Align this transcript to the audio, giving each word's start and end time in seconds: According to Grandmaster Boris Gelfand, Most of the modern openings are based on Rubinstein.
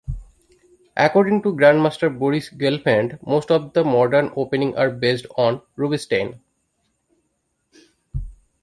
According 0.97 1.43
to 1.43 1.53
Grandmaster 1.53 2.09
Boris 2.09 2.49
Gelfand, 2.49 3.19
Most 3.23 3.51
of 3.51 3.71
the 3.73 3.83
modern 3.83 4.31
openings 4.35 4.75
are 4.75 4.89
based 4.89 5.27
on 5.37 5.61
Rubinstein. 5.75 6.41